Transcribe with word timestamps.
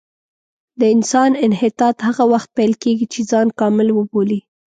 د 0.79 0.81
انسان 0.95 1.31
انحطاط 1.45 1.95
هغه 2.07 2.23
وخت 2.33 2.49
پیل 2.57 2.73
کېږي 2.83 3.05
چې 3.13 3.19
ځان 3.31 3.47
کامل 3.59 3.87
وبولي. 3.93 4.39